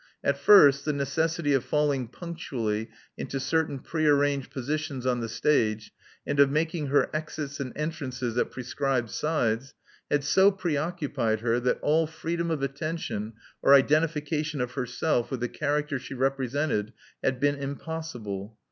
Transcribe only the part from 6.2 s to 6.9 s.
and of making